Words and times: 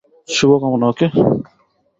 শুভকামনা, 0.29 0.85
ওকে? 0.91 1.07